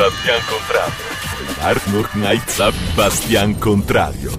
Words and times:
Bastian 0.00 0.40
Contrario. 0.48 1.04
Arnold 1.60 2.08
Knight 2.12 2.94
Bastian 2.94 3.58
Contrario. 3.58 4.30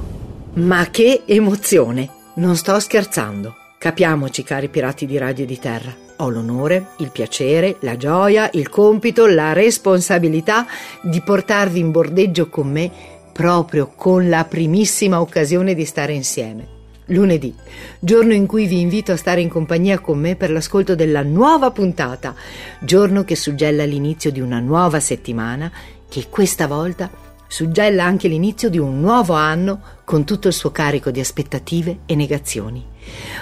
Ma 0.54 0.90
che 0.90 1.22
emozione! 1.28 2.10
Non 2.38 2.56
sto 2.56 2.80
scherzando. 2.80 3.56
Capiamoci, 3.78 4.42
cari 4.42 4.70
pirati 4.70 5.06
di 5.06 5.20
radio 5.20 5.44
e 5.44 5.48
di 5.48 5.60
terra. 5.60 5.96
Ho 6.18 6.30
l'onore, 6.30 6.94
il 6.98 7.12
piacere, 7.12 7.76
la 7.82 7.96
gioia, 7.96 8.50
il 8.54 8.70
compito, 8.70 9.28
la 9.28 9.54
responsabilità 9.54 10.66
di 11.04 11.22
portarvi 11.22 11.78
in 11.78 11.92
bordeggio 11.92 12.50
con 12.50 12.68
me 12.68 12.90
proprio 13.32 13.94
con 13.96 14.30
la 14.30 14.46
primissima 14.46 15.22
occasione 15.22 15.76
di 15.76 15.86
stare 15.86 16.14
insieme. 16.14 16.81
Lunedì, 17.12 17.54
giorno 18.00 18.34
in 18.34 18.46
cui 18.48 18.68
vi 18.68 18.80
invito 18.80 19.12
a 19.12 19.18
stare 19.18 19.42
in 19.42 19.50
compagnia 19.50 20.00
con 20.00 20.18
me 20.18 20.36
per 20.36 20.50
l'ascolto 20.50 20.96
della 20.96 21.24
nuova 21.24 21.72
puntata, 21.72 22.34
giorno 22.80 23.24
che 23.24 23.36
suggella 23.36 23.84
l'inizio 23.84 24.32
di 24.32 24.40
una 24.40 24.60
nuova 24.60 25.00
settimana 25.00 25.72
che 26.08 26.28
questa 26.30 26.68
volta 26.68 27.10
suggella 27.48 28.06
anche 28.06 28.30
l'inizio 28.30 28.70
di 28.70 28.78
un 28.78 29.02
nuovo 29.02 29.34
anno 29.34 29.82
con 30.06 30.24
tutto 30.24 30.48
il 30.48 30.54
suo 30.54 30.72
carico 30.72 31.12
di 31.12 31.20
aspettative 31.20 32.00
e 32.06 32.16
negazioni. 32.16 32.86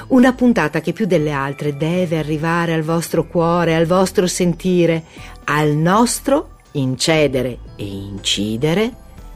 Una 0.07 0.33
puntata 0.33 0.81
che 0.81 0.91
più 0.91 1.05
delle 1.05 1.31
altre 1.31 1.77
deve 1.77 2.17
arrivare 2.17 2.73
al 2.73 2.81
vostro 2.81 3.27
cuore, 3.27 3.75
al 3.75 3.85
vostro 3.85 4.25
sentire, 4.25 5.03
al 5.43 5.69
nostro 5.69 6.57
incedere 6.71 7.59
e 7.75 7.85
incidere 7.85 8.91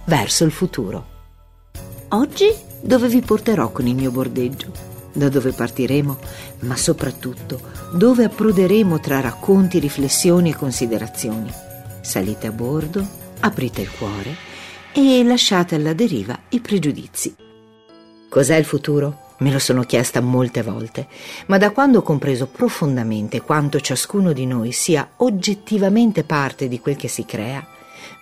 verso 0.05 0.43
il 0.43 0.51
futuro. 0.51 1.05
Oggi 2.09 2.71
dove 2.83 3.07
vi 3.07 3.21
porterò 3.21 3.71
con 3.71 3.87
il 3.87 3.95
mio 3.95 4.11
bordeggio, 4.11 4.71
da 5.13 5.29
dove 5.29 5.51
partiremo, 5.51 6.17
ma 6.59 6.75
soprattutto 6.75 7.71
dove 7.93 8.25
approderemo 8.25 8.99
tra 8.99 9.21
racconti, 9.21 9.79
riflessioni 9.79 10.49
e 10.49 10.55
considerazioni. 10.55 11.51
Salite 12.01 12.47
a 12.47 12.51
bordo, 12.51 13.05
aprite 13.39 13.81
il 13.81 13.91
cuore 13.91 14.35
e 14.91 15.23
lasciate 15.23 15.75
alla 15.75 15.93
deriva 15.93 16.37
i 16.49 16.59
pregiudizi. 16.59 17.35
Cos'è 18.29 18.55
il 18.57 18.65
futuro? 18.65 19.21
Me 19.37 19.51
lo 19.51 19.59
sono 19.59 19.83
chiesta 19.83 20.21
molte 20.21 20.61
volte, 20.61 21.07
ma 21.47 21.57
da 21.57 21.71
quando 21.71 21.99
ho 21.99 22.01
compreso 22.01 22.47
profondamente 22.47 23.41
quanto 23.41 23.79
ciascuno 23.79 24.33
di 24.33 24.45
noi 24.45 24.71
sia 24.71 25.13
oggettivamente 25.17 26.23
parte 26.23 26.67
di 26.67 26.79
quel 26.79 26.95
che 26.95 27.07
si 27.07 27.25
crea, 27.25 27.65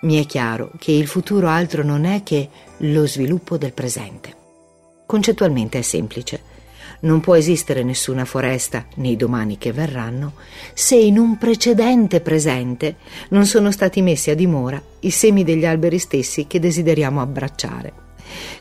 mi 0.01 0.21
è 0.21 0.25
chiaro 0.25 0.71
che 0.77 0.91
il 0.91 1.07
futuro 1.07 1.47
altro 1.47 1.83
non 1.83 2.05
è 2.05 2.23
che 2.23 2.49
lo 2.77 3.05
sviluppo 3.05 3.57
del 3.57 3.73
presente. 3.73 4.40
Concettualmente 5.11 5.77
è 5.77 5.81
semplice. 5.81 6.41
Non 7.01 7.19
può 7.19 7.35
esistere 7.35 7.83
nessuna 7.83 8.23
foresta 8.23 8.85
nei 8.95 9.17
domani 9.17 9.57
che 9.57 9.73
verranno 9.73 10.35
se 10.73 10.95
in 10.95 11.17
un 11.17 11.37
precedente 11.37 12.21
presente 12.21 12.95
non 13.31 13.45
sono 13.45 13.71
stati 13.71 14.01
messi 14.01 14.29
a 14.29 14.35
dimora 14.35 14.81
i 15.01 15.09
semi 15.09 15.43
degli 15.43 15.65
alberi 15.65 15.99
stessi 15.99 16.47
che 16.47 16.61
desideriamo 16.61 17.19
abbracciare. 17.19 17.91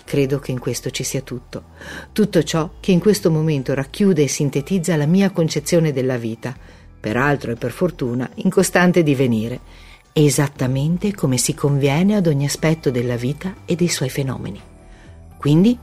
Credo 0.02 0.40
che 0.40 0.50
in 0.50 0.58
questo 0.58 0.90
ci 0.90 1.04
sia 1.04 1.20
tutto, 1.20 1.66
tutto 2.10 2.42
ciò 2.42 2.70
che 2.80 2.90
in 2.90 2.98
questo 2.98 3.30
momento 3.30 3.72
racchiude 3.72 4.24
e 4.24 4.28
sintetizza 4.28 4.96
la 4.96 5.06
mia 5.06 5.30
concezione 5.30 5.92
della 5.92 6.16
vita, 6.16 6.52
peraltro 6.98 7.52
e 7.52 7.54
per 7.54 7.70
fortuna 7.70 8.28
in 8.34 8.50
costante 8.50 9.04
divenire, 9.04 9.60
esattamente 10.12 11.14
come 11.14 11.38
si 11.38 11.54
conviene 11.54 12.16
ad 12.16 12.26
ogni 12.26 12.46
aspetto 12.46 12.90
della 12.90 13.14
vita 13.14 13.54
e 13.64 13.76
dei 13.76 13.88
suoi 13.88 14.10
fenomeni. 14.10 14.60
Quindi, 15.36 15.78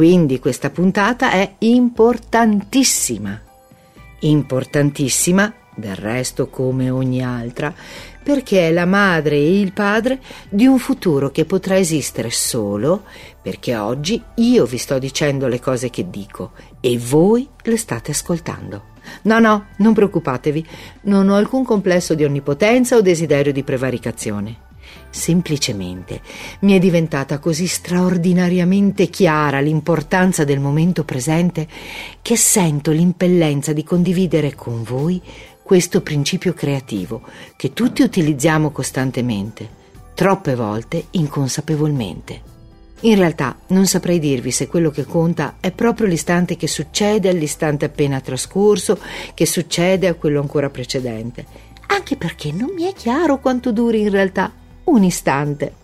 quindi 0.00 0.38
questa 0.38 0.70
puntata 0.70 1.30
è 1.30 1.56
importantissima, 1.58 3.38
importantissima 4.20 5.52
del 5.74 5.94
resto 5.94 6.48
come 6.48 6.88
ogni 6.88 7.22
altra, 7.22 7.70
perché 8.22 8.68
è 8.68 8.72
la 8.72 8.86
madre 8.86 9.36
e 9.36 9.60
il 9.60 9.74
padre 9.74 10.18
di 10.48 10.64
un 10.64 10.78
futuro 10.78 11.30
che 11.30 11.44
potrà 11.44 11.76
esistere 11.76 12.30
solo 12.30 13.02
perché 13.42 13.76
oggi 13.76 14.22
io 14.36 14.64
vi 14.64 14.78
sto 14.78 14.98
dicendo 14.98 15.48
le 15.48 15.60
cose 15.60 15.90
che 15.90 16.08
dico 16.08 16.52
e 16.80 16.96
voi 16.96 17.46
le 17.64 17.76
state 17.76 18.12
ascoltando. 18.12 18.84
No, 19.24 19.38
no, 19.38 19.66
non 19.76 19.92
preoccupatevi, 19.92 20.66
non 21.02 21.28
ho 21.28 21.34
alcun 21.34 21.62
complesso 21.62 22.14
di 22.14 22.24
onnipotenza 22.24 22.96
o 22.96 23.02
desiderio 23.02 23.52
di 23.52 23.62
prevaricazione. 23.62 24.68
Semplicemente 25.10 26.20
mi 26.60 26.72
è 26.72 26.78
diventata 26.78 27.38
così 27.38 27.66
straordinariamente 27.66 29.08
chiara 29.08 29.60
l'importanza 29.60 30.44
del 30.44 30.60
momento 30.60 31.04
presente 31.04 31.66
che 32.22 32.36
sento 32.36 32.92
l'impellenza 32.92 33.72
di 33.72 33.82
condividere 33.82 34.54
con 34.54 34.82
voi 34.84 35.20
questo 35.62 36.00
principio 36.00 36.52
creativo 36.52 37.22
che 37.56 37.72
tutti 37.72 38.02
utilizziamo 38.02 38.70
costantemente, 38.70 39.68
troppe 40.14 40.54
volte 40.54 41.06
inconsapevolmente. 41.10 42.48
In 43.02 43.16
realtà 43.16 43.56
non 43.68 43.86
saprei 43.86 44.18
dirvi 44.18 44.50
se 44.50 44.66
quello 44.66 44.90
che 44.90 45.04
conta 45.04 45.56
è 45.60 45.70
proprio 45.70 46.06
l'istante 46.06 46.56
che 46.56 46.66
succede 46.66 47.28
all'istante 47.30 47.86
appena 47.86 48.20
trascorso, 48.20 48.98
che 49.32 49.46
succede 49.46 50.06
a 50.06 50.14
quello 50.14 50.40
ancora 50.40 50.68
precedente, 50.68 51.46
anche 51.86 52.16
perché 52.16 52.52
non 52.52 52.72
mi 52.74 52.84
è 52.84 52.92
chiaro 52.92 53.38
quanto 53.38 53.72
duri 53.72 54.00
in 54.00 54.10
realtà 54.10 54.52
un 54.90 55.04
istante 55.04 55.74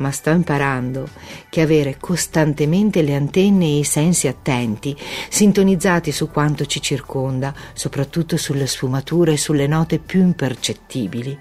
ma 0.00 0.10
sto 0.10 0.30
imparando 0.30 1.08
che 1.48 1.60
avere 1.60 1.96
costantemente 1.98 3.02
le 3.02 3.14
antenne 3.14 3.66
e 3.66 3.78
i 3.78 3.84
sensi 3.84 4.28
attenti, 4.28 4.96
sintonizzati 5.28 6.10
su 6.10 6.30
quanto 6.30 6.66
ci 6.66 6.80
circonda, 6.80 7.54
soprattutto 7.74 8.36
sulle 8.36 8.66
sfumature 8.66 9.32
e 9.32 9.36
sulle 9.36 9.66
note 9.66 9.98
più 9.98 10.20
impercettibili, 10.20 11.38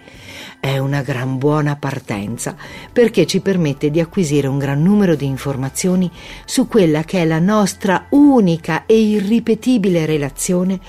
è 0.60 0.78
una 0.78 1.02
gran 1.02 1.38
buona 1.38 1.78
partenza 1.78 2.56
perché 2.92 3.26
ci 3.26 3.40
permette 3.40 3.90
di 3.90 4.02
acquisire 4.02 4.48
un 4.48 4.58
gran 4.58 4.82
numero 4.82 5.16
di 5.16 5.26
informazioni 5.26 6.12
su 6.46 6.68
quella 6.68 7.04
che 7.04 7.22
è 7.22 7.26
la 7.26 7.40
nostra 7.40 8.08
unica 8.10 8.86
e 8.86 9.00
irripetibile 9.00 10.06
relazione 10.06 10.80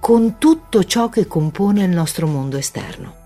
con 0.00 0.38
tutto 0.38 0.82
ciò 0.82 1.08
che 1.08 1.28
compone 1.28 1.84
il 1.84 1.90
nostro 1.90 2.26
mondo 2.26 2.56
esterno. 2.56 3.21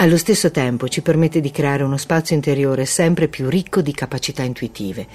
Allo 0.00 0.16
stesso 0.16 0.50
tempo 0.50 0.88
ci 0.88 1.02
permette 1.02 1.42
di 1.42 1.50
creare 1.50 1.82
uno 1.82 1.98
spazio 1.98 2.34
interiore 2.34 2.86
sempre 2.86 3.28
più 3.28 3.50
ricco 3.50 3.82
di 3.82 3.92
capacità 3.92 4.42
intuitive, 4.42 5.06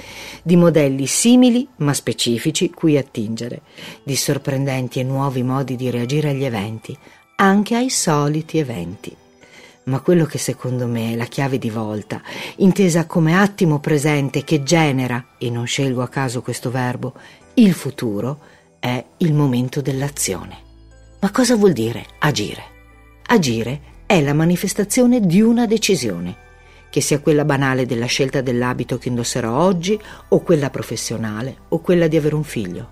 di 0.43 0.55
modelli 0.55 1.07
simili 1.07 1.67
ma 1.77 1.91
specifici 1.91 2.69
cui 2.69 2.95
attingere, 2.95 3.61
di 4.03 4.15
sorprendenti 4.15 4.99
e 4.99 5.03
nuovi 5.03 5.41
modi 5.41 5.75
di 5.75 5.89
reagire 5.89 6.29
agli 6.29 6.43
eventi, 6.43 6.95
anche 7.37 7.75
ai 7.75 7.89
soliti 7.89 8.59
eventi. 8.59 9.15
Ma 9.85 10.01
quello 10.01 10.25
che 10.25 10.37
secondo 10.37 10.85
me 10.85 11.13
è 11.13 11.15
la 11.15 11.25
chiave 11.25 11.57
di 11.57 11.71
volta, 11.71 12.21
intesa 12.57 13.07
come 13.07 13.35
attimo 13.35 13.79
presente 13.79 14.43
che 14.43 14.61
genera, 14.61 15.29
e 15.39 15.49
non 15.49 15.65
scelgo 15.65 16.03
a 16.03 16.09
caso 16.09 16.43
questo 16.43 16.69
verbo, 16.69 17.15
il 17.55 17.73
futuro, 17.73 18.39
è 18.77 19.03
il 19.17 19.33
momento 19.33 19.81
dell'azione. 19.81 20.57
Ma 21.21 21.31
cosa 21.31 21.55
vuol 21.55 21.73
dire 21.73 22.05
agire? 22.19 22.73
Agire 23.25 23.93
è 24.05 24.21
la 24.21 24.33
manifestazione 24.33 25.19
di 25.19 25.41
una 25.41 25.65
decisione, 25.65 26.43
che 26.89 27.01
sia 27.01 27.19
quella 27.19 27.43
banale 27.43 27.85
della 27.85 28.05
scelta 28.05 28.41
dell'abito 28.41 28.97
che 28.97 29.09
indosserò 29.09 29.51
oggi, 29.57 29.99
o 30.29 30.41
quella 30.41 30.69
professionale, 30.69 31.57
o 31.69 31.79
quella 31.79 32.07
di 32.07 32.15
avere 32.15 32.35
un 32.35 32.43
figlio. 32.43 32.89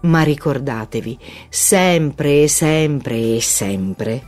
Ma 0.00 0.22
ricordatevi, 0.22 1.18
sempre 1.48 2.42
e 2.42 2.48
sempre 2.48 3.36
e 3.36 3.40
sempre, 3.40 4.26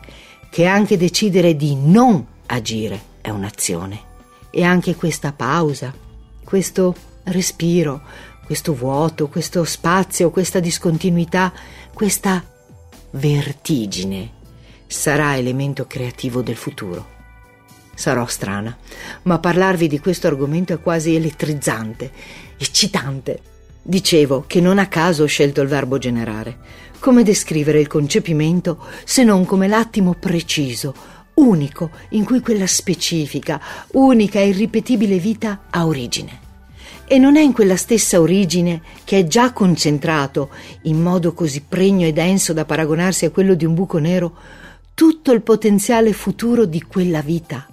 che 0.50 0.66
anche 0.66 0.96
decidere 0.96 1.54
di 1.54 1.76
non 1.76 2.26
agire 2.46 3.00
è 3.20 3.30
un'azione. 3.30 4.00
E 4.50 4.64
anche 4.64 4.96
questa 4.96 5.32
pausa, 5.32 5.94
questo 6.42 6.94
respiro, 7.24 8.00
questo 8.46 8.74
vuoto, 8.74 9.28
questo 9.28 9.62
spazio, 9.64 10.30
questa 10.30 10.58
discontinuità, 10.58 11.52
questa 11.92 12.42
vertigine 13.10 14.36
sarà 14.88 15.36
elemento 15.36 15.86
creativo 15.86 16.40
del 16.40 16.56
futuro. 16.56 17.16
Sarò 17.94 18.26
strana, 18.26 18.76
ma 19.22 19.38
parlarvi 19.38 19.86
di 19.86 20.00
questo 20.00 20.26
argomento 20.26 20.72
è 20.72 20.80
quasi 20.80 21.14
elettrizzante, 21.14 22.10
eccitante. 22.56 23.40
Dicevo 23.82 24.44
che 24.46 24.60
non 24.60 24.78
a 24.78 24.86
caso 24.86 25.24
ho 25.24 25.26
scelto 25.26 25.60
il 25.60 25.68
verbo 25.68 25.98
generare. 25.98 26.86
Come 27.00 27.22
descrivere 27.22 27.80
il 27.80 27.86
concepimento 27.86 28.84
se 29.04 29.24
non 29.24 29.44
come 29.44 29.68
l'attimo 29.68 30.14
preciso, 30.14 30.94
unico, 31.34 31.90
in 32.10 32.24
cui 32.24 32.40
quella 32.40 32.66
specifica, 32.66 33.60
unica 33.92 34.40
e 34.40 34.48
irripetibile 34.48 35.18
vita 35.18 35.64
ha 35.70 35.86
origine? 35.86 36.46
E 37.06 37.18
non 37.18 37.36
è 37.36 37.40
in 37.40 37.52
quella 37.52 37.76
stessa 37.76 38.20
origine 38.20 38.82
che 39.04 39.20
è 39.20 39.26
già 39.26 39.52
concentrato, 39.52 40.50
in 40.82 41.00
modo 41.00 41.32
così 41.32 41.62
pregno 41.66 42.06
e 42.06 42.12
denso 42.12 42.52
da 42.52 42.64
paragonarsi 42.64 43.24
a 43.24 43.30
quello 43.30 43.54
di 43.54 43.64
un 43.64 43.74
buco 43.74 43.98
nero, 43.98 44.36
tutto 44.98 45.30
il 45.30 45.42
potenziale 45.42 46.12
futuro 46.12 46.64
di 46.64 46.82
quella 46.82 47.20
vita. 47.20 47.64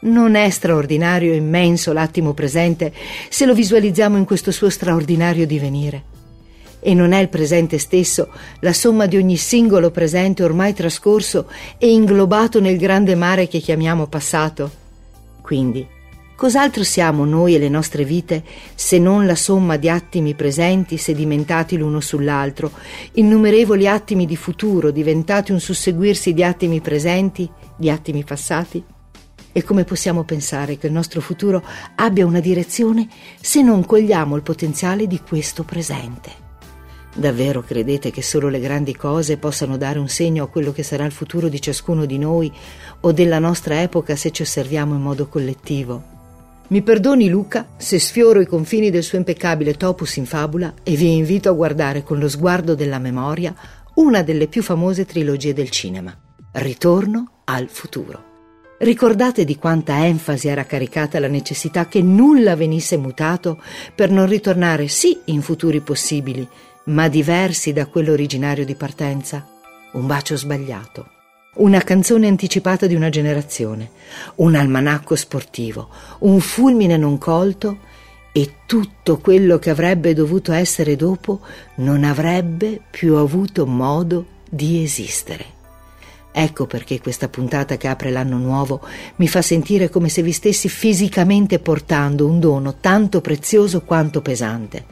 Non 0.00 0.34
è 0.34 0.50
straordinario 0.50 1.32
e 1.32 1.36
immenso 1.36 1.94
l'attimo 1.94 2.34
presente 2.34 2.92
se 3.30 3.46
lo 3.46 3.54
visualizziamo 3.54 4.18
in 4.18 4.26
questo 4.26 4.50
suo 4.50 4.68
straordinario 4.68 5.46
divenire. 5.46 6.02
E 6.80 6.92
non 6.92 7.12
è 7.12 7.20
il 7.20 7.30
presente 7.30 7.78
stesso 7.78 8.28
la 8.60 8.74
somma 8.74 9.06
di 9.06 9.16
ogni 9.16 9.38
singolo 9.38 9.90
presente 9.90 10.44
ormai 10.44 10.74
trascorso 10.74 11.48
e 11.78 11.90
inglobato 11.90 12.60
nel 12.60 12.76
grande 12.76 13.14
mare 13.14 13.48
che 13.48 13.60
chiamiamo 13.60 14.06
passato? 14.06 14.70
Quindi, 15.40 15.88
cos'altro 16.38 16.84
siamo 16.84 17.24
noi 17.24 17.56
e 17.56 17.58
le 17.58 17.68
nostre 17.68 18.04
vite 18.04 18.44
se 18.76 19.00
non 19.00 19.26
la 19.26 19.34
somma 19.34 19.76
di 19.76 19.90
attimi 19.90 20.34
presenti 20.34 20.96
sedimentati 20.96 21.76
l'uno 21.76 21.98
sull'altro, 21.98 22.70
innumerevoli 23.14 23.88
attimi 23.88 24.24
di 24.24 24.36
futuro 24.36 24.92
diventati 24.92 25.50
un 25.50 25.58
susseguirsi 25.58 26.34
di 26.34 26.44
attimi 26.44 26.80
presenti, 26.80 27.50
di 27.74 27.90
attimi 27.90 28.22
passati? 28.22 28.80
E 29.50 29.64
come 29.64 29.82
possiamo 29.82 30.22
pensare 30.22 30.78
che 30.78 30.86
il 30.86 30.92
nostro 30.92 31.20
futuro 31.20 31.60
abbia 31.96 32.24
una 32.24 32.38
direzione 32.38 33.08
se 33.40 33.60
non 33.60 33.84
cogliamo 33.84 34.36
il 34.36 34.42
potenziale 34.42 35.08
di 35.08 35.20
questo 35.20 35.64
presente? 35.64 36.46
Davvero 37.16 37.62
credete 37.62 38.12
che 38.12 38.22
solo 38.22 38.48
le 38.48 38.60
grandi 38.60 38.94
cose 38.94 39.38
possano 39.38 39.76
dare 39.76 39.98
un 39.98 40.08
segno 40.08 40.44
a 40.44 40.48
quello 40.48 40.70
che 40.70 40.84
sarà 40.84 41.04
il 41.04 41.10
futuro 41.10 41.48
di 41.48 41.60
ciascuno 41.60 42.04
di 42.04 42.16
noi 42.16 42.52
o 43.00 43.10
della 43.10 43.40
nostra 43.40 43.82
epoca 43.82 44.14
se 44.14 44.30
ci 44.30 44.42
osserviamo 44.42 44.94
in 44.94 45.00
modo 45.02 45.26
collettivo? 45.26 46.17
Mi 46.68 46.82
perdoni 46.82 47.30
Luca 47.30 47.66
se 47.78 47.98
sfioro 47.98 48.40
i 48.40 48.46
confini 48.46 48.90
del 48.90 49.02
suo 49.02 49.16
impeccabile 49.16 49.74
topus 49.74 50.16
in 50.16 50.26
fabula 50.26 50.74
e 50.82 50.96
vi 50.96 51.14
invito 51.14 51.48
a 51.48 51.52
guardare 51.52 52.02
con 52.02 52.18
lo 52.18 52.28
sguardo 52.28 52.74
della 52.74 52.98
memoria 52.98 53.54
una 53.94 54.22
delle 54.22 54.48
più 54.48 54.62
famose 54.62 55.06
trilogie 55.06 55.54
del 55.54 55.70
cinema, 55.70 56.14
Ritorno 56.52 57.40
al 57.44 57.68
futuro. 57.70 58.24
Ricordate 58.80 59.46
di 59.46 59.56
quanta 59.56 60.04
enfasi 60.04 60.48
era 60.48 60.64
caricata 60.64 61.18
la 61.18 61.26
necessità 61.26 61.86
che 61.86 62.02
nulla 62.02 62.54
venisse 62.54 62.98
mutato 62.98 63.62
per 63.94 64.10
non 64.10 64.26
ritornare 64.26 64.88
sì 64.88 65.18
in 65.26 65.40
futuri 65.40 65.80
possibili, 65.80 66.46
ma 66.84 67.08
diversi 67.08 67.72
da 67.72 67.86
quello 67.86 68.12
originario 68.12 68.66
di 68.66 68.74
partenza? 68.74 69.46
Un 69.92 70.06
bacio 70.06 70.36
sbagliato, 70.36 71.08
una 71.58 71.80
canzone 71.82 72.28
anticipata 72.28 72.86
di 72.86 72.94
una 72.94 73.08
generazione, 73.08 73.90
un 74.36 74.54
almanacco 74.54 75.16
sportivo, 75.16 75.88
un 76.20 76.40
fulmine 76.40 76.96
non 76.96 77.18
colto 77.18 77.78
e 78.32 78.52
tutto 78.66 79.18
quello 79.18 79.58
che 79.58 79.70
avrebbe 79.70 80.14
dovuto 80.14 80.52
essere 80.52 80.94
dopo 80.94 81.40
non 81.76 82.04
avrebbe 82.04 82.80
più 82.90 83.16
avuto 83.16 83.66
modo 83.66 84.26
di 84.48 84.82
esistere. 84.82 85.56
Ecco 86.30 86.66
perché 86.66 87.00
questa 87.00 87.28
puntata 87.28 87.76
che 87.76 87.88
apre 87.88 88.10
l'anno 88.10 88.36
nuovo 88.36 88.80
mi 89.16 89.26
fa 89.26 89.42
sentire 89.42 89.88
come 89.88 90.08
se 90.08 90.22
vi 90.22 90.30
stessi 90.30 90.68
fisicamente 90.68 91.58
portando 91.58 92.26
un 92.26 92.38
dono 92.38 92.76
tanto 92.76 93.20
prezioso 93.20 93.82
quanto 93.82 94.22
pesante, 94.22 94.84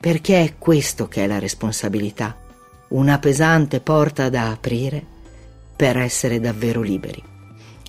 perché 0.00 0.42
è 0.42 0.54
questo 0.58 1.06
che 1.06 1.22
è 1.22 1.26
la 1.28 1.38
responsabilità, 1.38 2.36
una 2.88 3.20
pesante 3.20 3.78
porta 3.78 4.28
da 4.28 4.50
aprire 4.50 5.16
per 5.78 5.96
essere 5.96 6.40
davvero 6.40 6.82
liberi. 6.82 7.22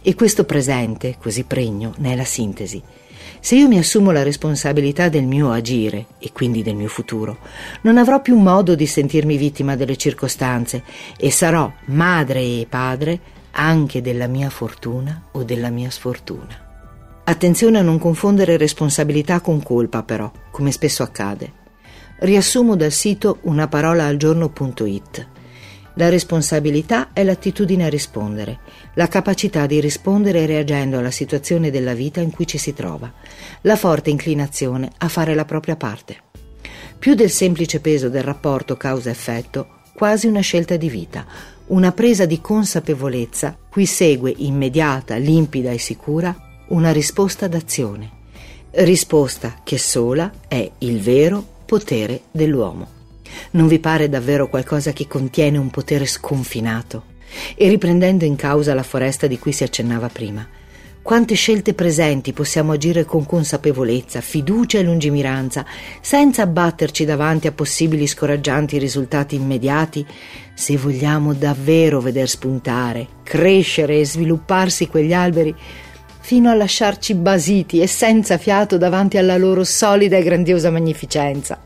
E 0.04 0.14
questo 0.14 0.44
presente, 0.44 1.18
così 1.20 1.44
pregno, 1.44 1.96
ne 1.98 2.12
è 2.14 2.16
la 2.16 2.24
sintesi. 2.24 2.80
Se 3.40 3.56
io 3.56 3.68
mi 3.68 3.80
assumo 3.80 4.12
la 4.12 4.22
responsabilità 4.22 5.10
del 5.10 5.26
mio 5.26 5.52
agire 5.52 6.06
e 6.20 6.32
quindi 6.32 6.62
del 6.62 6.76
mio 6.76 6.88
futuro, 6.88 7.40
non 7.82 7.98
avrò 7.98 8.22
più 8.22 8.38
modo 8.38 8.76
di 8.76 8.86
sentirmi 8.86 9.38
vittima 9.38 9.76
delle 9.76 9.98
circostanze 9.98 10.84
e 11.18 11.32
sarò 11.32 11.72
madre 11.86 12.42
e 12.42 12.68
padre 12.70 13.20
anche 13.54 14.02
della 14.02 14.28
mia 14.28 14.52
fortuna 14.52 15.24
o 15.32 15.44
della 15.44 15.72
mia 15.72 15.90
sfortuna. 15.90 16.68
Attenzione 17.24 17.80
a 17.80 17.84
non 17.84 17.98
confondere 17.98 18.56
responsabilità 18.56 19.42
con 19.42 19.64
colpa, 19.64 20.04
però, 20.04 20.32
come 20.52 20.72
spesso 20.72 21.02
accade. 21.02 21.54
Riassumo 22.20 22.76
dal 22.76 22.92
sito 22.92 23.40
unaparolaalgiorno.it. 23.42 25.28
La 26.00 26.08
responsabilità 26.08 27.12
è 27.12 27.26
l'attitudine 27.26 27.84
a 27.84 27.90
rispondere, 27.90 28.60
la 28.94 29.10
capacità 29.10 29.66
di 29.66 29.82
rispondere 29.82 30.46
reagendo 30.46 30.98
alla 30.98 31.12
situazione 31.12 31.72
della 31.72 31.94
vita 31.94 32.22
in 32.22 32.32
cui 32.32 32.48
ci 32.48 32.58
si 32.58 32.74
trova, 32.74 33.12
la 33.64 33.76
forte 33.76 34.10
inclinazione 34.10 34.92
a 35.00 35.10
fare 35.10 35.36
la 35.36 35.44
propria 35.44 35.76
parte. 35.76 36.22
Più 36.98 37.16
del 37.16 37.30
semplice 37.30 37.82
peso 37.82 38.08
del 38.08 38.24
rapporto 38.24 38.78
causa-effetto, 38.78 39.82
quasi 39.94 40.28
una 40.28 40.40
scelta 40.40 40.78
di 40.78 40.88
vita, 40.90 41.26
una 41.68 41.92
presa 41.92 42.26
di 42.26 42.40
consapevolezza 42.40 43.58
cui 43.70 43.86
segue 43.86 44.34
immediata, 44.38 45.18
limpida 45.18 45.72
e 45.72 45.80
sicura 45.80 46.34
una 46.68 46.94
risposta 46.94 47.50
d'azione. 47.50 48.10
Risposta 48.72 49.60
che 49.66 49.78
sola 49.78 50.32
è 50.48 50.72
il 50.78 51.02
vero 51.02 51.46
potere 51.66 52.22
dell'uomo. 52.32 52.99
Non 53.52 53.68
vi 53.68 53.80
pare 53.80 54.10
davvero 54.10 54.48
qualcosa 54.48 54.92
che 54.94 55.08
contiene 55.08 55.58
un 55.58 55.70
potere 55.70 56.06
sconfinato? 56.06 57.04
E 57.56 57.68
riprendendo 57.68 58.26
in 58.26 58.36
causa 58.36 58.74
la 58.74 58.84
foresta 58.84 59.28
di 59.28 59.38
cui 59.38 59.52
si 59.52 59.64
accennava 59.64 60.10
prima, 60.10 60.48
quante 61.02 61.34
scelte 61.34 61.74
presenti 61.74 62.34
possiamo 62.34 62.74
agire 62.74 63.04
con 63.06 63.26
consapevolezza, 63.26 64.22
fiducia 64.22 64.78
e 64.78 64.84
lungimiranza, 64.84 65.66
senza 66.02 66.44
abbatterci 66.44 67.06
davanti 67.06 67.48
a 67.48 67.52
possibili 67.52 68.06
scoraggianti 68.06 68.78
risultati 68.78 69.36
immediati, 69.36 70.06
se 70.54 70.78
vogliamo 70.78 71.34
davvero 71.34 72.00
veder 72.00 72.30
spuntare, 72.30 73.08
crescere 73.24 74.00
e 74.00 74.06
svilupparsi 74.06 74.88
quegli 74.88 75.14
alberi, 75.14 75.56
fino 76.20 76.52
a 76.52 76.54
lasciarci 76.54 77.16
basiti 77.16 77.82
e 77.82 77.88
senza 77.88 78.38
fiato 78.38 78.78
davanti 78.78 79.18
alla 79.18 79.38
loro 79.38 79.64
solida 79.64 80.18
e 80.18 80.22
grandiosa 80.22 80.70
magnificenza. 80.70 81.60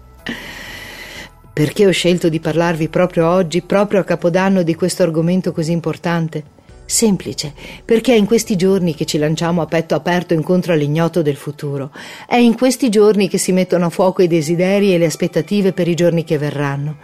Perché 1.54 1.86
ho 1.86 1.92
scelto 1.92 2.30
di 2.30 2.40
parlarvi 2.40 2.90
proprio 2.90 3.30
oggi, 3.30 3.62
proprio 3.62 4.00
a 4.00 4.04
Capodanno, 4.04 4.64
di 4.64 4.74
questo 4.74 5.04
argomento 5.04 5.52
così 5.52 5.72
importante? 5.72 6.62
Semplice, 6.84 7.54
perché 7.86 8.14
è 8.14 8.18
in 8.18 8.26
questi 8.26 8.56
giorni 8.56 8.96
che 8.96 9.06
ci 9.06 9.20
lanciamo 9.20 9.62
a 9.62 9.68
petto 9.68 9.94
aperto 9.94 10.34
incontro 10.34 10.74
all'ignoto 10.74 11.22
del 11.22 11.36
futuro. 11.36 11.92
È 12.28 12.38
in 12.38 12.58
questi 12.58 12.90
giorni 12.90 13.30
che 13.30 13.38
si 13.38 13.52
mettono 13.52 13.86
a 13.86 13.90
fuoco 13.92 14.24
i 14.24 14.28
desideri 14.28 14.96
e 14.96 14.98
le 14.98 15.06
aspettative 15.06 15.74
per 15.74 15.88
i 15.88 15.94
giorni 15.94 16.24
che 16.24 16.40
verranno. 16.40 16.98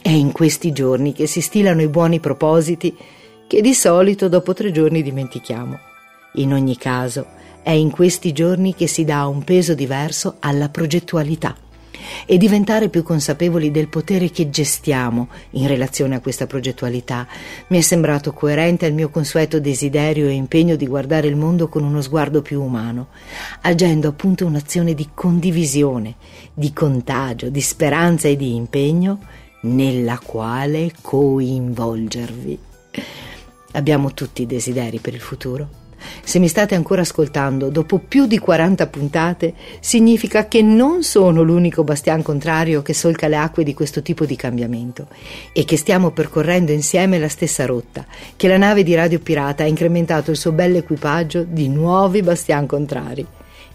È 0.00 0.10
in 0.10 0.30
questi 0.30 0.70
giorni 0.70 1.12
che 1.12 1.26
si 1.26 1.40
stilano 1.40 1.82
i 1.82 1.88
buoni 1.88 2.20
propositi 2.20 2.96
che 3.48 3.60
di 3.60 3.74
solito 3.74 4.28
dopo 4.28 4.54
tre 4.54 4.70
giorni 4.70 5.02
dimentichiamo. 5.02 5.78
In 6.34 6.52
ogni 6.52 6.76
caso, 6.76 7.26
è 7.60 7.72
in 7.72 7.90
questi 7.90 8.32
giorni 8.32 8.72
che 8.72 8.86
si 8.86 9.04
dà 9.04 9.26
un 9.26 9.42
peso 9.42 9.74
diverso 9.74 10.36
alla 10.38 10.68
progettualità 10.68 11.56
e 12.26 12.38
diventare 12.38 12.88
più 12.88 13.02
consapevoli 13.02 13.70
del 13.70 13.88
potere 13.88 14.30
che 14.30 14.50
gestiamo 14.50 15.28
in 15.50 15.66
relazione 15.66 16.14
a 16.14 16.20
questa 16.20 16.46
progettualità 16.46 17.26
mi 17.68 17.78
è 17.78 17.80
sembrato 17.80 18.32
coerente 18.32 18.86
al 18.86 18.92
mio 18.92 19.08
consueto 19.08 19.60
desiderio 19.60 20.26
e 20.26 20.32
impegno 20.32 20.76
di 20.76 20.86
guardare 20.86 21.26
il 21.26 21.36
mondo 21.36 21.68
con 21.68 21.84
uno 21.84 22.00
sguardo 22.00 22.42
più 22.42 22.62
umano, 22.62 23.08
agendo 23.62 24.08
appunto 24.08 24.46
un'azione 24.46 24.94
di 24.94 25.08
condivisione, 25.14 26.16
di 26.52 26.72
contagio, 26.72 27.48
di 27.48 27.60
speranza 27.60 28.28
e 28.28 28.36
di 28.36 28.54
impegno 28.54 29.20
nella 29.62 30.18
quale 30.18 30.92
coinvolgervi. 31.00 32.58
Abbiamo 33.72 34.14
tutti 34.14 34.46
desideri 34.46 34.98
per 34.98 35.14
il 35.14 35.20
futuro 35.20 35.84
se 36.22 36.38
mi 36.38 36.48
state 36.48 36.74
ancora 36.74 37.02
ascoltando 37.02 37.68
dopo 37.68 37.98
più 37.98 38.26
di 38.26 38.38
40 38.38 38.86
puntate, 38.86 39.54
significa 39.80 40.48
che 40.48 40.62
non 40.62 41.02
sono 41.02 41.42
l'unico 41.42 41.84
bastian 41.84 42.22
contrario 42.22 42.82
che 42.82 42.94
solca 42.94 43.28
le 43.28 43.36
acque 43.36 43.64
di 43.64 43.74
questo 43.74 44.02
tipo 44.02 44.24
di 44.24 44.36
cambiamento 44.36 45.08
e 45.52 45.64
che 45.64 45.76
stiamo 45.76 46.10
percorrendo 46.10 46.72
insieme 46.72 47.18
la 47.18 47.28
stessa 47.28 47.66
rotta, 47.66 48.06
che 48.36 48.48
la 48.48 48.56
nave 48.56 48.82
di 48.82 48.94
Radio 48.94 49.18
Pirata 49.18 49.64
ha 49.64 49.66
incrementato 49.66 50.30
il 50.30 50.36
suo 50.36 50.52
bell'equipaggio 50.52 51.44
di 51.44 51.68
nuovi 51.68 52.22
bastian 52.22 52.66
contrari. 52.66 53.26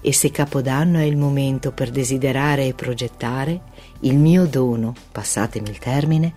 E 0.04 0.14
se 0.14 0.32
Capodanno 0.32 0.98
è 0.98 1.04
il 1.04 1.16
momento 1.16 1.72
per 1.72 1.92
desiderare 1.92 2.66
e 2.66 2.74
progettare, 2.74 3.62
il 4.02 4.18
mio 4.18 4.46
dono, 4.46 4.96
passatemi 5.12 5.70
il 5.70 5.78
termine, 5.78 6.34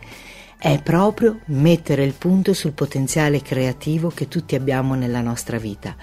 è 0.64 0.80
proprio 0.80 1.40
mettere 1.48 2.04
il 2.04 2.14
punto 2.14 2.54
sul 2.54 2.72
potenziale 2.72 3.42
creativo 3.42 4.08
che 4.08 4.28
tutti 4.28 4.54
abbiamo 4.54 4.94
nella 4.94 5.20
nostra 5.20 5.58
vita, 5.58 5.94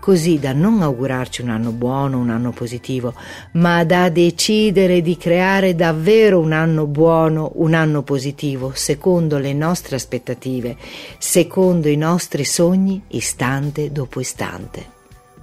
così 0.00 0.38
da 0.38 0.54
non 0.54 0.80
augurarci 0.80 1.42
un 1.42 1.50
anno 1.50 1.70
buono, 1.70 2.16
un 2.16 2.30
anno 2.30 2.50
positivo, 2.50 3.12
ma 3.52 3.84
da 3.84 4.08
decidere 4.08 5.02
di 5.02 5.18
creare 5.18 5.74
davvero 5.74 6.40
un 6.40 6.52
anno 6.52 6.86
buono, 6.86 7.52
un 7.56 7.74
anno 7.74 8.02
positivo, 8.04 8.72
secondo 8.74 9.36
le 9.36 9.52
nostre 9.52 9.96
aspettative, 9.96 10.78
secondo 11.18 11.90
i 11.90 11.96
nostri 11.96 12.46
sogni, 12.46 13.02
istante 13.08 13.92
dopo 13.92 14.20
istante. 14.20 14.95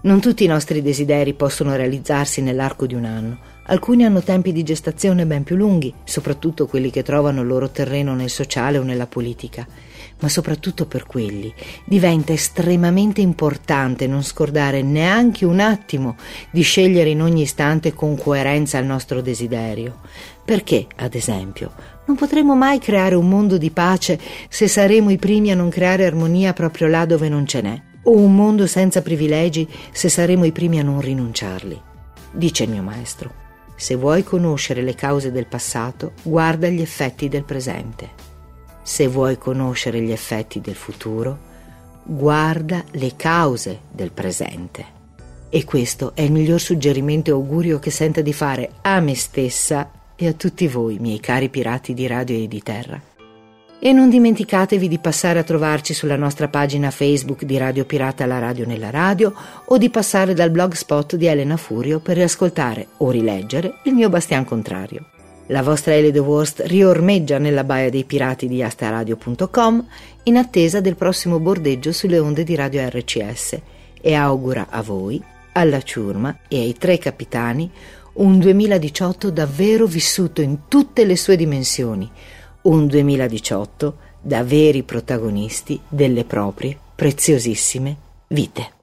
Non 0.04 0.20
tutti 0.20 0.44
i 0.44 0.48
nostri 0.48 0.82
desideri 0.82 1.34
possono 1.34 1.78
realizzarsi 1.78 2.42
nell'arco 2.42 2.86
di 2.86 2.94
un 2.94 3.06
anno. 3.06 3.38
Alcuni 3.68 4.04
hanno 4.04 4.22
tempi 4.22 4.52
di 4.52 4.62
gestazione 4.62 5.26
ben 5.26 5.44
più 5.44 5.56
lunghi, 5.56 5.94
soprattutto 6.04 6.68
quelli 6.68 6.92
che 6.92 7.04
trovano 7.04 7.40
il 7.40 7.48
loro 7.48 7.70
terreno 7.70 8.14
nel 8.14 8.30
sociale 8.30 8.78
o 8.78 8.84
nella 8.84 9.08
politica. 9.08 9.66
Ma 10.20 10.28
soprattutto 10.28 10.88
per 10.88 11.06
quelli 11.06 11.54
diventa 11.86 12.34
estremamente 12.34 13.22
importante 13.22 14.06
non 14.06 14.24
scordare 14.24 14.82
neanche 14.82 15.46
un 15.46 15.62
attimo 15.62 16.18
di 16.52 16.64
scegliere 16.64 17.10
in 17.10 17.22
ogni 17.22 17.44
istante 17.44 17.94
con 17.94 18.18
coerenza 18.18 18.78
il 18.80 18.86
nostro 18.86 19.22
desiderio. 19.22 20.02
Perché, 20.44 20.86
ad 20.98 21.16
esempio, 21.16 21.72
non 22.08 22.18
potremo 22.18 22.56
mai 22.56 22.78
creare 22.78 23.16
un 23.16 23.30
mondo 23.30 23.58
di 23.58 23.72
pace 23.72 24.20
se 24.50 24.68
saremo 24.68 25.12
i 25.12 25.18
primi 25.18 25.52
a 25.52 25.56
non 25.56 25.70
creare 25.70 26.06
armonia 26.06 26.52
proprio 26.52 26.88
là 26.88 27.06
dove 27.06 27.30
non 27.30 27.48
ce 27.48 27.62
n'è. 27.62 27.82
O 28.04 28.12
un 28.12 28.36
mondo 28.36 28.68
senza 28.68 29.02
privilegi 29.02 29.68
se 29.92 30.10
saremo 30.10 30.46
i 30.46 30.52
primi 30.52 30.80
a 30.80 30.84
non 30.84 31.02
rinunciarli. 31.02 31.82
Dice 32.32 32.64
il 32.64 32.70
mio 32.70 32.84
maestro, 32.84 33.42
se 33.76 33.96
vuoi 33.96 34.24
conoscere 34.24 34.82
le 34.82 34.96
cause 34.96 35.32
del 35.32 35.48
passato, 35.48 36.14
guarda 36.22 36.68
gli 36.68 36.82
effetti 36.82 37.28
del 37.28 37.44
presente. 37.44 38.10
Se 38.82 39.08
vuoi 39.08 39.38
conoscere 39.38 40.02
gli 40.02 40.12
effetti 40.12 40.62
del 40.62 40.76
futuro, 40.76 41.38
guarda 42.04 42.84
le 42.92 43.16
cause 43.16 43.80
del 43.92 44.12
presente. 44.12 45.02
E 45.50 45.64
questo 45.64 46.14
è 46.16 46.22
il 46.22 46.32
miglior 46.32 46.60
suggerimento 46.60 47.30
e 47.30 47.34
augurio 47.34 47.80
che 47.80 47.92
sento 47.92 48.22
di 48.22 48.34
fare 48.34 48.72
a 48.82 49.00
me 49.00 49.16
stessa 49.16 49.92
e 50.16 50.28
a 50.28 50.34
tutti 50.34 50.68
voi, 50.68 51.00
miei 51.00 51.20
cari 51.20 51.50
pirati 51.50 51.94
di 51.94 52.08
radio 52.08 52.36
e 52.36 52.48
di 52.48 52.62
terra. 52.62 53.13
E 53.86 53.92
non 53.92 54.08
dimenticatevi 54.08 54.88
di 54.88 54.98
passare 54.98 55.40
a 55.40 55.44
trovarci 55.44 55.94
sulla 55.94 56.16
nostra 56.16 56.48
pagina 56.48 56.90
Facebook 56.90 57.44
di 57.44 57.58
Radio 57.58 57.84
Pirata 57.84 58.26
La 58.26 58.40
Radio 58.40 58.66
nella 58.66 58.90
Radio 58.90 59.34
o 59.66 59.78
di 59.78 59.90
passare 59.90 60.34
dal 60.34 60.52
blogspot 60.52 61.18
di 61.18 61.26
Elena 61.26 61.58
Furio 61.58 62.00
per 62.00 62.16
riascoltare 62.16 62.88
o 63.00 63.12
rileggere 63.12 63.80
il 63.84 63.94
mio 63.94 64.08
Bastian 64.08 64.46
Contrario. 64.46 65.08
La 65.48 65.62
vostra 65.62 65.96
Ele 65.96 66.14
de 66.14 66.20
Worst 66.20 66.64
riormeggia 66.66 67.40
nella 67.40 67.66
baia 67.66 67.90
dei 67.90 68.06
pirati 68.06 68.48
di 68.48 68.64
astaradio.com 68.64 69.86
in 70.24 70.38
attesa 70.38 70.80
del 70.80 70.96
prossimo 70.96 71.42
bordeggio 71.42 71.92
sulle 71.92 72.20
onde 72.20 72.46
di 72.46 72.56
Radio 72.56 72.88
RCS 72.88 73.60
e 74.00 74.14
augura 74.14 74.68
a 74.70 74.82
voi, 74.82 75.22
alla 75.52 75.82
ciurma 75.82 76.38
e 76.48 76.60
ai 76.60 76.74
tre 76.78 76.98
capitani 76.98 77.70
un 78.14 78.40
2018 78.40 79.30
davvero 79.30 79.88
vissuto 79.88 80.42
in 80.42 80.70
tutte 80.70 81.04
le 81.04 81.18
sue 81.18 81.36
dimensioni, 81.36 82.10
un 82.64 82.88
2018 82.88 83.98
da 84.22 84.44
veri 84.44 84.84
protagonisti 84.84 85.80
delle 85.88 86.24
proprie 86.24 86.78
preziosissime 86.96 87.96
vite. 88.28 88.83